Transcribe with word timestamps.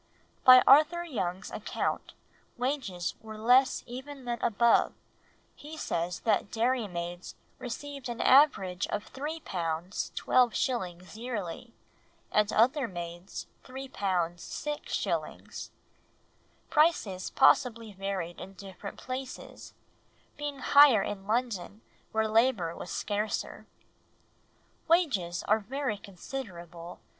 By 0.43 0.63
Arthur 0.65 1.03
Young's 1.03 1.51
account 1.51 2.13
wages 2.57 3.13
were 3.21 3.37
less 3.37 3.83
even 3.85 4.25
than 4.25 4.41
above, 4.41 4.95
he 5.55 5.77
says 5.77 6.21
that 6.21 6.49
dairymaids 6.49 7.35
received 7.59 8.09
an 8.09 8.19
average 8.19 8.87
of 8.87 9.13
£3, 9.13 9.39
12s. 9.43 11.15
yearly, 11.15 11.75
and 12.31 12.51
other 12.51 12.87
maids 12.87 13.45
£3, 13.63 13.91
6s. 13.91 15.69
Prices 16.71 17.29
possibly 17.29 17.93
varied 17.93 18.41
in 18.41 18.53
different 18.53 18.97
places, 18.97 19.75
being 20.35 20.59
higher 20.61 21.03
in 21.03 21.27
London 21.27 21.83
where 22.11 22.27
labour 22.27 22.75
was 22.75 22.89
scarcer. 22.89 23.67
"Wages 24.87 25.43
are 25.43 25.59
very 25.59 25.99
considerable 25.99 26.99